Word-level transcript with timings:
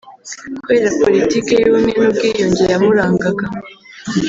kubera 0.63 0.87
politiki 1.01 1.51
y’ubumwe 1.61 1.93
n’ubwiyunge 1.99 2.63
yamurangaga 2.71 3.45